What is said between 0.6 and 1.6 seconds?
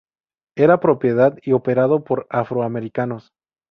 propiedad y